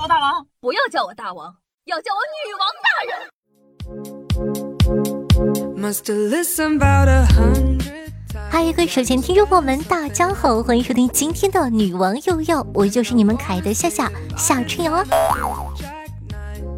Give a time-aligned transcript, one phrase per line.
[0.00, 1.52] 我大王，不要叫我大王，
[1.86, 3.18] 要叫我女王大人。
[8.48, 15.04] 嗨，各位首先听众朋友们，大家好，欢迎收听今天的女王又要，我就是你们可爱的夏夏夏春瑶啊。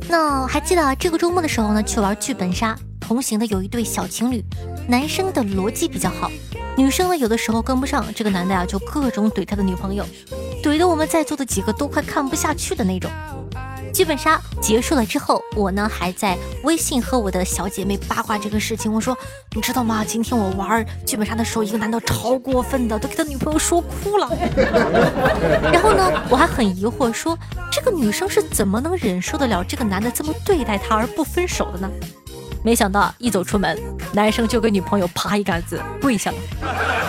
[0.09, 4.43] 那还记得这个周末的时候呢，去玩剧本杀，同行的有一对小情侣，
[4.89, 6.31] 男生的逻辑比较好，
[6.75, 10.07] 女生呢有的时候跟不上，这个男的呀就各种怼他的女朋友，
[10.63, 13.11] 怼的我们在座的几个都快看不下去的那种。
[13.93, 18.93] 剧本杀结束了之后，我呢还在微信和我的小姐妹八卦这个事情。
[18.93, 19.19] 我说，
[19.53, 20.05] 你知道吗？
[20.07, 24.31] 今天我玩剧本杀的时候，一个男的超过分的，都给他女朋友说哭了。
[25.73, 27.37] 然后呢，我还很疑惑，说
[27.71, 31.91] 这个女生是怎么能忍受得了这个男的这么对待她而不分手的呢？
[32.63, 33.77] 没想到一走出门，
[34.13, 36.37] 男生就给女朋友啪一杆子跪下了。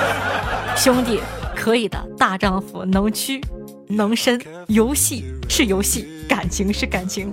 [0.76, 1.22] 兄弟，
[1.62, 3.40] 可以的，大丈夫能屈。
[3.90, 7.32] 能伸，游戏是游戏，感情是感情。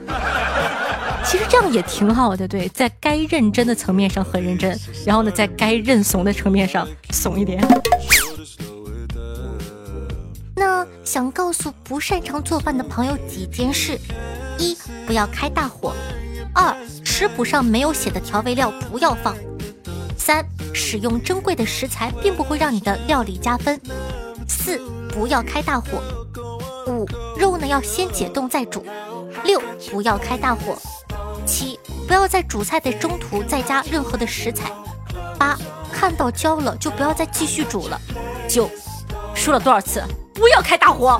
[1.24, 7.58] 其实这样也挺好的，对，在该认真的层面上很认真，然后呢，在该认怂的层面上怂一点。
[10.54, 13.98] 那想告诉不擅长做饭的朋友几件事：
[14.58, 14.76] 一，
[15.06, 15.92] 不要开大火；
[16.52, 19.32] 二，食谱上没有写的调味料不要放；
[20.28, 23.78] 三，使用珍贵的食材并不会让你的料理加分；
[24.46, 26.02] 四，不要开大火。
[26.86, 28.84] 五肉呢要先解冻再煮，
[29.44, 29.58] 六
[29.90, 30.76] 不要开大火，
[31.46, 34.70] 七不要在煮菜的中途再加任何的食材，
[35.38, 35.56] 八
[35.90, 37.98] 看到焦了就不要再继续煮了，
[38.46, 38.68] 九
[39.34, 40.04] 说了多少次
[40.34, 41.18] 不要开大火。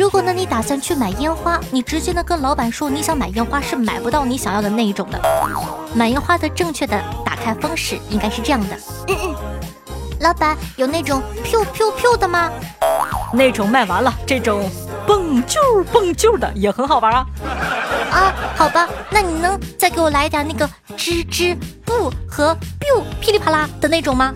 [0.00, 5.20] 如果呢你打算去买烟花，你直接呢跟老板说你想买烟花是买不到你想要的那一种的。
[5.94, 8.74] 买烟花的正确的打开方式应该是这样的。
[9.08, 9.36] 嗯嗯。
[10.20, 12.50] 老板有那种 “pew pew pew” 的吗？
[13.34, 14.70] 那种卖完了，这种
[15.06, 17.26] 蹦啾蹦啾的也很好玩啊！
[18.10, 20.66] 啊，好吧，那你能再给我来点那个
[20.96, 24.32] 吱吱不和 biu 噼里啪啦的那种吗？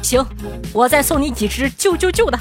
[0.00, 0.24] 行，
[0.72, 2.38] 我再送你几只啾啾啾的。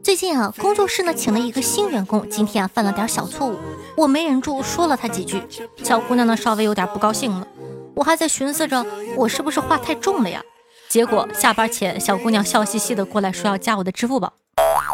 [0.00, 3.58] 最近啊，工作室呢请了一个新员工，今天啊犯了点小错误，
[3.96, 5.42] 我没忍住说了他几句，
[5.82, 7.44] 小姑娘呢稍微有点不高兴了。
[7.96, 8.86] 我还在寻思着
[9.16, 10.40] 我是不是话太重了呀？
[10.88, 14.32] 结果下班前小姑娘笑嘻嘻的过来说要加我的支付宝，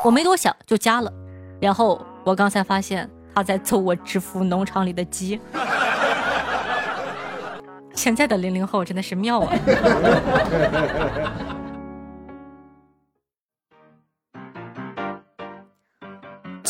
[0.02, 1.12] 我没多想就加了。
[1.60, 5.38] 然后我刚才发现她在揍我支付农场里的鸡。
[7.94, 9.52] 现在的零零后真的是妙啊！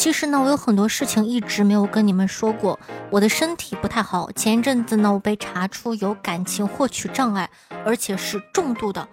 [0.05, 2.79] 其实呢，我有很多事情一直没有跟你们说过。
[3.09, 7.49] 我的身体不太好，前一阵子呢，我被查出有感情获取障碍，
[7.87, 9.09] 而且是重度的。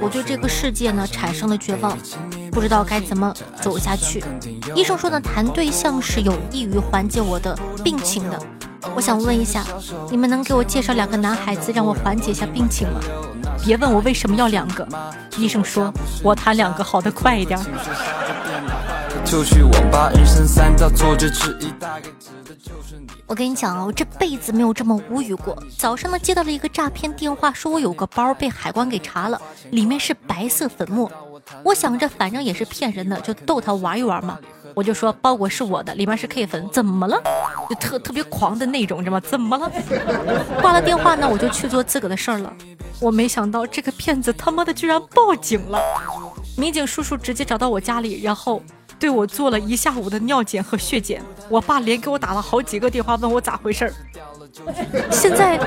[0.00, 1.98] 我对这个世界呢产生了绝望，
[2.52, 4.22] 不知道该怎么走下去。
[4.76, 8.40] 医生说呢，谈对象是有益于缓解我的病情的。
[8.94, 9.64] 我想问一下，
[10.12, 13.00] 你们能给我介绍两个男孩子让我缓解一下病情吗？
[13.64, 14.86] 别问我为什么要两个，
[15.38, 15.92] 医生说
[16.22, 17.58] 我谈两个好的快一点。
[19.26, 25.60] 就去网吧，人生三道坐着吃一大个指的就是你我跟你讲啊，我这辈子没有这么无语过。
[25.76, 29.42] 早上呢，接到了一个诈骗电话，说我有个包被海关给查了，
[29.72, 31.10] 里面是白色粉末。
[31.64, 34.38] 我想着反正也是骗人的，就逗他玩一玩嘛。
[34.76, 37.20] 我就说包裹是我的，里面是 K 粉，怎么了？
[37.68, 39.20] 就特特别狂的那种，知道吗？
[39.20, 39.68] 怎么了？
[40.62, 42.52] 挂了电话呢，我就去做自个的事儿了。
[43.00, 45.80] 我没想到这个骗子他妈的居然报警了，
[46.56, 48.62] 民警叔叔直接找到我家里，然后。
[48.98, 53.92] 对我做了一下午的尿检和血检，我爸连给我打了好几个电话，问我咋回事儿。
[55.10, 55.58] 现在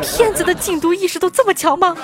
[0.00, 1.96] 骗子的禁毒意识都这么强吗？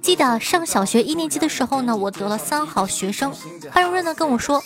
[0.00, 3.32] 记得上小学一年级的时候呢，我得了三好学生，
[3.72, 4.62] 班主任呢跟我说，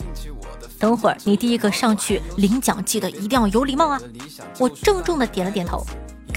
[0.78, 3.98] 等会儿你第一个上去领奖，记得一定要有礼貌啊。
[4.58, 5.84] 我郑重的点了点头。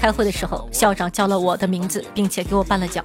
[0.04, 3.02] 开会的时候，校长叫了我的名字，并且给我颁了奖。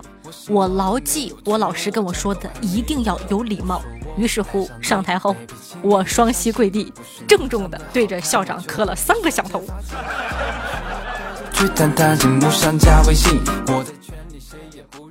[0.50, 3.82] 我牢记我老师跟我说的，一定要有礼貌。
[4.18, 5.34] 于是乎，上台后，
[5.82, 6.92] 我双膝跪地，
[7.26, 9.64] 郑重地对着校长磕了三个响头。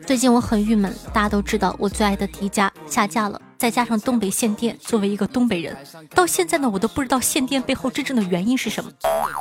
[0.06, 3.40] 最近我很郁闷，大家都知道我最爱的迪迦下架了。
[3.58, 5.76] 再加上东北限电，作为一个东北人，
[6.14, 8.88] 到现在呢，我都不知道限电背后真正的原因是什么。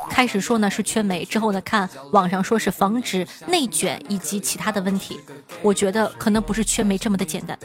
[0.09, 5.19] 开始说呢是缺煤，之后呢看网上说是防止内卷以及其他的问题。
[5.61, 7.57] 我觉得可能不是缺煤这么的简单。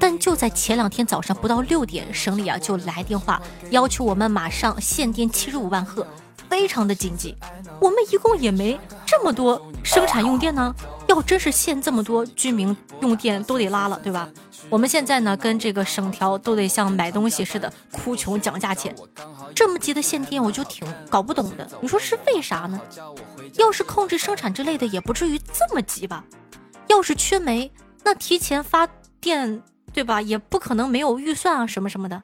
[0.00, 3.40] 但就在前两天早上不到六点，省里啊就来电话
[3.70, 6.04] 要求我们马上限电七十五万赫。
[6.50, 7.34] 非常的紧急。
[7.80, 10.74] 我们一共也没这么多生产用电呢，
[11.12, 14.26] 要真是限这么多，居民用电都得拉了，对吧？
[14.70, 18.96] 我们现在呢，跟这个省条都得像买东西似的哭穷讲价钱。
[19.54, 21.68] 这么急的限电，我就挺搞不懂的。
[21.82, 22.80] 你说是为啥呢？
[23.56, 26.24] 要是控制生产之类的，也不至于这么急吧？
[26.88, 27.70] 要是缺煤，
[28.02, 28.88] 那提前发
[29.20, 29.62] 电，
[29.92, 30.22] 对吧？
[30.22, 32.22] 也不可能没有预算啊，什么什么的。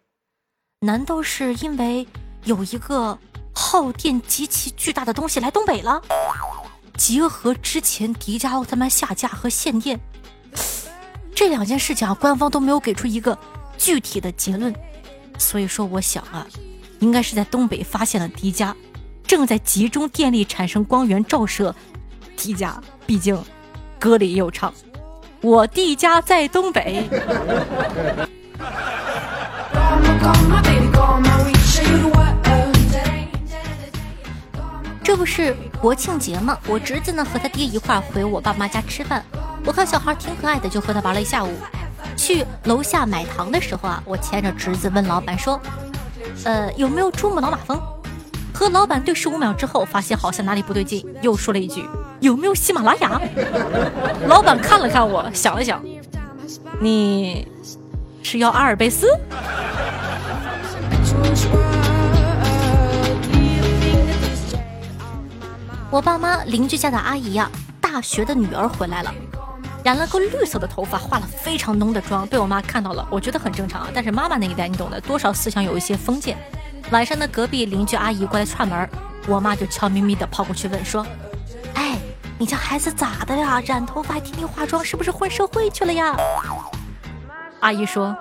[0.81, 2.09] 难道是因为
[2.45, 3.19] 有一个
[3.53, 6.01] 耗电极其巨大的东西来东北了？
[6.99, 9.99] 结合之前迪迦奥特曼下架和限电。
[11.35, 13.39] 这两件事情啊，官方都没有给出一个
[13.79, 14.75] 具体的结论，
[15.39, 16.45] 所以说我想啊，
[16.99, 18.75] 应该是在东北发现了迪迦，
[19.25, 21.73] 正在集中电力产生光源照射
[22.37, 22.75] 迪迦。
[23.07, 23.41] 毕竟
[24.01, 24.75] 歌里也有唱，
[25.41, 27.09] 我弟家在东北。
[35.05, 36.59] 这不是国庆节嘛？
[36.67, 39.25] 我侄子呢和他爹一块回我爸妈家吃饭。
[39.65, 41.51] 我看小孩挺可爱的，就和他玩了一下午。
[42.17, 45.61] 去楼下买糖的时候啊，我牵着侄子问老板说
[46.45, 47.81] ：“呃，有没有珠穆朗玛峰？”
[48.53, 51.85] 和老板对视五秒之后，发现好像哪里不对劲，又说了一句
[52.19, 53.21] ：“有没有喜马拉雅？”
[54.27, 55.81] 老板看了看我，想了想
[56.81, 57.47] ：“你
[58.23, 59.07] 是要阿尔卑斯？”
[65.91, 67.51] 我爸妈邻居家的阿姨呀，
[67.81, 69.15] 大学的女儿回来了。
[69.83, 73.89] 染了个绿色的头发，化了非常浓的妆，被我妈看到了，我觉得很正常啊。
[73.95, 76.37] 但是妈妈那一代，你懂的，多少思想有一些封建。
[76.91, 78.87] 晚上的隔壁邻居阿姨过来串门，
[79.27, 81.07] 我妈就悄咪咪的跑过去问说
[81.73, 81.97] ：“哎，
[82.37, 83.63] 你家孩子咋的呀？
[83.65, 86.15] 染头发还天天化妆，是不是混社会去了呀？”
[87.61, 88.15] 阿姨说：“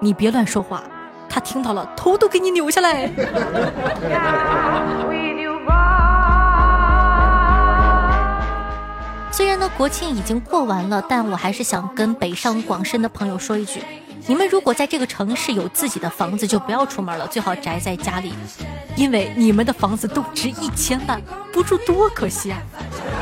[0.00, 0.82] 你别乱说话，
[1.28, 3.10] 他听到了头都给你扭下来。”
[9.36, 13.82] 虽然呢，国庆已经过完了，但我还是想跟北上广深的朋友说一句：
[14.28, 18.32] 你们如果在这个城市有自己的房子，就不要出门了，最好宅在家里，
[18.94, 21.20] 因为你们的房子都值一千万，
[21.52, 22.62] 不住多可惜啊！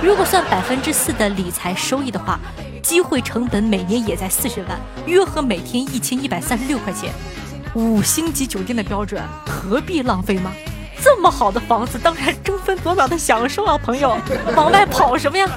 [0.02, 2.38] 如果算百分之四的理财收益的话，
[2.82, 7.10] 机会成本每年也在四十万，约合每天一千一百三十六块钱。
[7.72, 10.52] 五星级酒店的标准，何必浪费吗？
[11.04, 14.16] 这么好的房子，当然争分夺秒的享受啊，朋友，
[14.54, 15.48] 往外跑什么呀？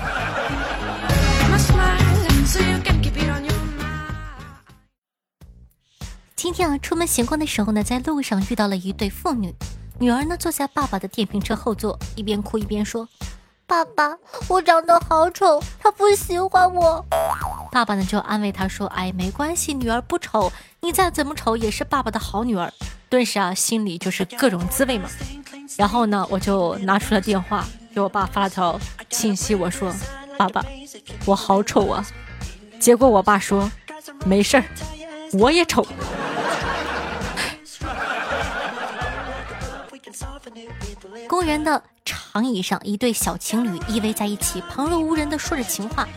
[6.45, 9.51] 今天啊，出门闲逛的时候呢，在路上遇到了一对父女，
[9.97, 13.09] 女儿呢坐在爸爸的电瓶车后座，一边哭一边说
[13.65, 14.15] ：“爸爸，
[14.47, 17.03] 我长得好丑，他不喜欢我。”
[17.74, 20.51] 爸爸呢就安慰她说：“哎，没关系，女儿不丑，
[20.81, 22.71] 你再怎么丑也是爸爸的好女儿。”
[23.09, 25.09] 顿时啊，心里就是各种滋味嘛。
[25.77, 27.65] 然后呢，我就拿出了电话，
[27.95, 29.92] 给我爸发了条信息，我说
[30.38, 30.63] ：“爸爸，
[31.25, 32.06] 我好丑啊。”
[32.80, 33.71] 结果我爸说
[34.27, 34.63] ：“没事儿，
[35.33, 35.83] 我也丑。”
[41.27, 46.07] 公园的长椅上，一对小情侣依偎在一起，旁若无人的说着情话。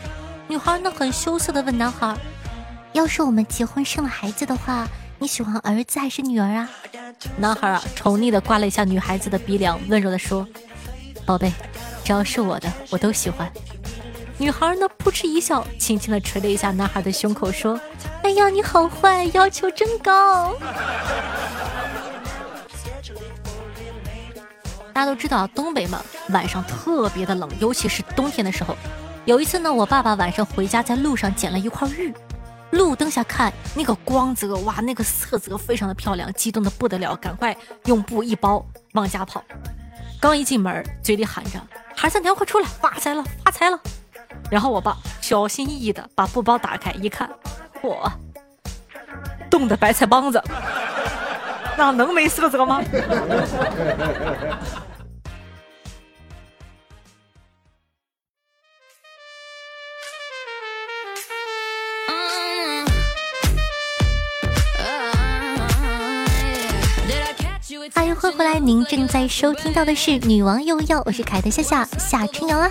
[0.47, 2.15] 女孩呢，很羞涩的问男孩
[2.93, 6.69] ：“要是我们结婚生了孩子的话，你喜欢儿子还是女儿啊？”
[7.37, 10.47] 男孩啊，宠溺的刮了一下女孩子的鼻梁，温柔的说
[11.25, 11.51] ：“宝贝，
[12.03, 13.51] 只要是我的，我都喜欢。”
[14.37, 17.79] 女孩呢，扑哧一笑，轻轻的捶了一下男孩的胸口，说
[18.23, 20.53] ：“哎呀，你好坏，要求真高。”
[24.93, 28.75] 大家都知道东北嘛，晚上特别的冷，尤其是冬天的时候。
[29.25, 32.13] 有一次呢，我爸爸晚上回家，在路上捡了一块玉，
[32.71, 37.55] 路灯下看那个光泽，哇，那个色泽非常的漂亮，激动的不得了，赶快
[37.85, 39.43] 用布一包往家跑。
[40.19, 41.61] 刚一进门，嘴里喊着
[41.95, 43.79] ：“孩子娘，快出来，发财了，发财了！”
[44.49, 47.29] 然后我爸小心翼翼的把布包打开，一看，
[47.81, 47.95] 嚯，
[49.49, 50.41] 冻的白菜帮子，
[51.79, 52.81] 那能没色泽吗？
[67.93, 72.69] 欢迎回来，您正在收听到的是《女王又要》，我是凯特夏夏夏春瑶啊。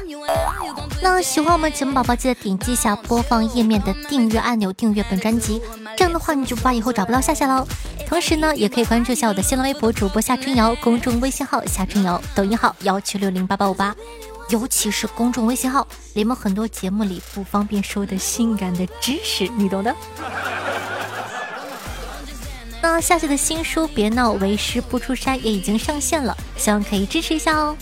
[1.03, 5.61] 那喜欢我们节目宝宝，记得点击一下播放页面的订阅按钮，订阅本专辑，
[5.97, 7.67] 这样的话你就不怕以后找不到夏夏喽。
[8.07, 13.95] 同时呢，也可以关注一下我的新浪微博主播夏春瑶，公众微信号夏春瑶，抖音号幺七六零八八五八，
[14.51, 19.95] 尤其是公众微信号，里面很多节目里不方便说的性感的知识，你懂的。
[22.81, 27.77] 那夏夏的新书《别闹为师不出山》也已经上线了，希望可以支持一下哦。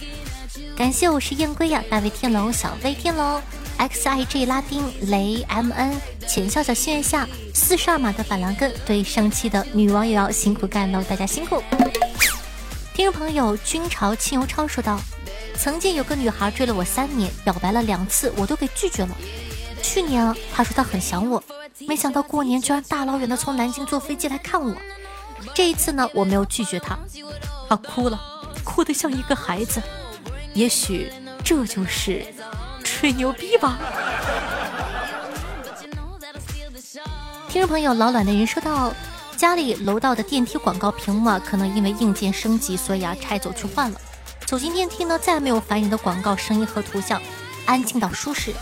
[0.74, 3.40] 感谢我是燕归呀，大卫天龙、小飞天龙、
[3.76, 11.62] X I G 拉丁、雷 M N、浅笑笑、心愿下、四十二码的板蓝根，对上期的女网友要辛苦干喽，大家辛苦。
[12.94, 14.98] 听众朋友君朝清油超说道
[15.58, 19.14] ：“曾经有个女孩追了我三年，表白了两次，我都给拒绝了。
[19.82, 21.42] 去年她说她很想我。”
[21.80, 24.74] 没想到过年居然大老远的从南京坐飞机来看我，
[25.54, 26.98] 这一次呢，我没有拒绝他，
[27.68, 28.18] 他哭了，
[28.64, 29.82] 哭得像一个孩子。
[30.54, 31.12] 也许
[31.44, 32.26] 这就是
[32.82, 33.78] 吹牛逼吧。
[37.48, 38.92] 听众朋友老卵的人说到，
[39.36, 44.00] 家里楼道的电梯广告屏幕啊，可能因为硬件升级，所以啊拆走去换了。
[44.46, 47.20] 走进电梯呢，再也没有烦人的广告声音和图像，
[47.66, 48.54] 安静到舒适。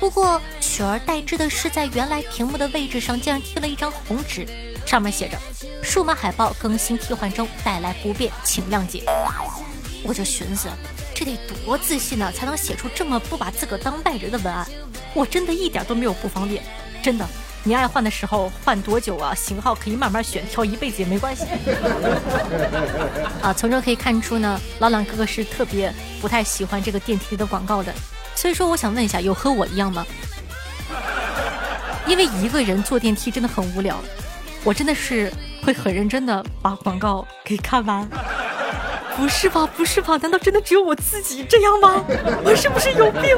[0.00, 4.46] 不过取而代之的是，在原来屏幕的位置上竟然贴了一张红纸，
[4.86, 5.36] 上面写着
[5.82, 9.02] “数码海报更新替换中，带来不便，请谅解”。
[10.04, 10.68] 我就寻思，
[11.12, 14.64] 这得多自信呢，才能写出这么不把自个当外人的文案。
[15.14, 16.62] 我真的一点都没有不方便，
[17.02, 17.26] 真的。
[17.64, 19.34] 你爱换的时候换多久啊？
[19.34, 21.44] 型号可以慢慢选，挑一辈子也没关系。
[23.42, 27.92] 啊，从中可以看出呢，老两哥哥是特别不太喜欢这个电梯的广告的。
[28.38, 30.06] 所以说，我想问一下，有和我一样吗？
[32.06, 33.96] 因为一个人坐电梯真的很无聊，
[34.62, 35.28] 我真的是
[35.64, 38.08] 会很认真的把广告给看完。
[39.16, 39.68] 不是吧？
[39.76, 40.16] 不是吧？
[40.18, 42.04] 难道真的只有我自己这样吗？
[42.44, 43.36] 我是不是有病？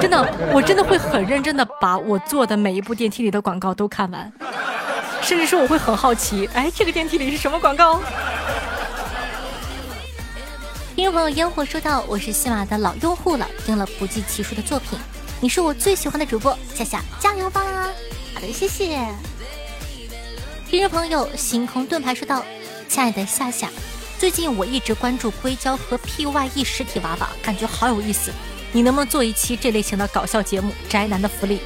[0.00, 4.32] 真的，我真的会很认真的把我坐的每一部电梯里的广告都看完，
[5.20, 8.00] 甚至说我会很好奇，哎，这个电梯里是什么广告？
[11.00, 14.98] 听众朋友烟火说道：“我是喜马的老用户了，听了不计其数的作品，
[15.40, 17.62] 你是我最喜欢的主播，夏夏加油吧！”
[18.34, 18.98] 好的，谢谢。
[20.68, 22.44] 听众朋友星空盾牌说道
[22.86, 23.70] ：“亲爱的夏夏，
[24.18, 28.30] 最近我一直关注硅胶和 PYE 实体娃娃，感觉好有意思，
[28.70, 30.70] 你能不能做一期这类型的搞笑节目？
[30.86, 31.62] 宅男的福利。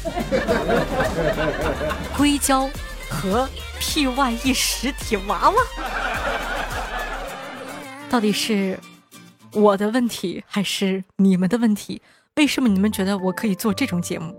[2.16, 2.66] ”硅胶
[3.10, 3.46] 和
[3.78, 5.62] PYE 实体娃娃。
[8.12, 8.78] 到底是
[9.54, 12.02] 我的问题还是你们的问题？
[12.36, 14.34] 为什么你们觉得我可以做这种节目？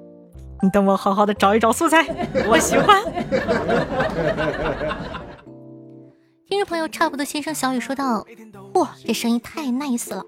[0.61, 2.05] 你等我好好的找一找素材，
[2.47, 3.01] 我喜欢。
[6.47, 8.23] 听众朋友差不多先生小雨说道
[8.75, 10.23] ：“哇，这声音太 nice 了！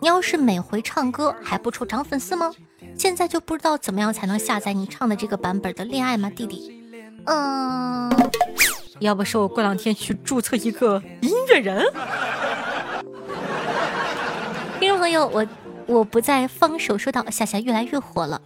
[0.00, 2.52] 你要是每回唱歌还不愁涨粉丝吗？
[2.98, 6.82] 现在就不知道怎么样才能下载你唱的这个版本的恋爱吗，弟弟？
[7.26, 8.10] 嗯，
[8.98, 11.84] 要不是我过两天去注册一个音乐人。”
[14.80, 15.46] 听众朋友，我
[15.86, 16.96] 我不再放手。
[16.96, 18.40] 说道夏夏越来越火了，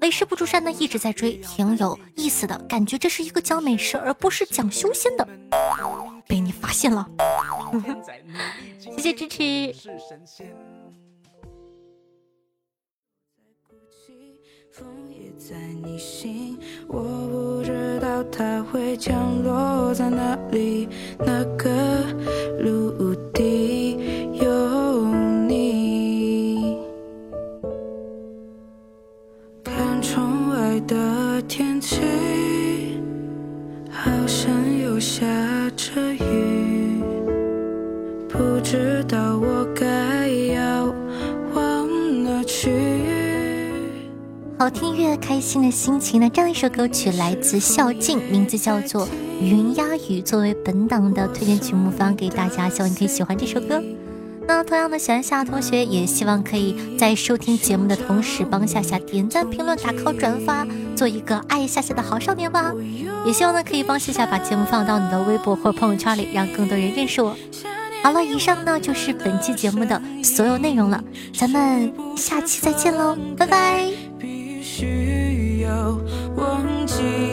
[0.00, 2.98] 为师不出山呢一直在追，挺有意思的感觉。
[2.98, 5.24] 这是一个讲美食而不是讲修仙的，
[6.26, 7.08] 被你发现了，
[8.96, 9.72] 谢谢支持。
[14.76, 14.84] 好
[45.80, 46.28] 心情呢？
[46.28, 49.06] 这样一首歌曲来自孝敬，名字叫做
[49.40, 53.82] 《云鸦语》，作为本档的推荐曲目发给大家，希望你可以喜欢这首歌。
[54.46, 62.74] 那同样的，喜欢夏同学，也希望可以在收听节目的同时，帮夏夏点赞、评论、打 call、转发，做一个爱夏夏的好少年吧。
[63.24, 67.34] 也希望呢，可以帮夏夏把节目放到你的微博或朋友圈里，让更多人认识我。
[68.02, 71.02] 好了，以上呢就是本期节目的所有内容了，
[71.34, 73.88] 咱们下期再见喽，拜拜。
[76.36, 77.29] 忘记，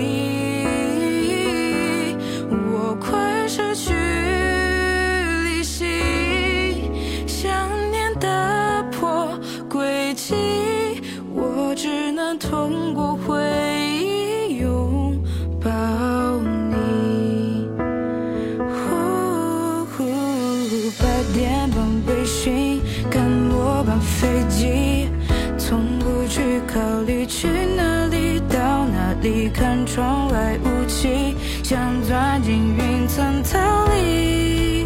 [29.22, 33.58] 里看窗外雾气想钻进云层逃
[33.88, 34.86] 离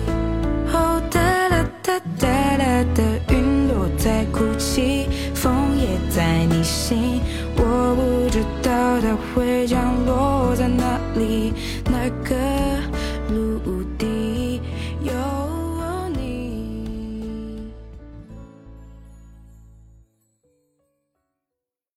[0.72, 1.20] 哦哒
[1.50, 7.20] 哒哒哒哒云朵在哭泣风也在逆行
[7.58, 10.31] 我不知道它会降落。